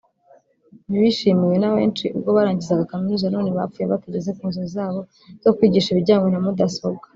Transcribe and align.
bishimiwe 1.01 1.55
na 1.59 1.69
benshi 1.75 2.05
ubwo 2.15 2.29
barangizaga 2.37 2.89
kaminuza 2.91 3.31
none 3.35 3.49
bapfuye 3.57 3.85
batageze 3.93 4.29
ku 4.37 4.43
nzozi 4.49 4.69
zabo 4.75 4.99
zo 5.43 5.51
kwigisha 5.55 5.89
ibijyanye 5.91 6.29
na 6.31 6.41
mudasobwa 6.45 7.05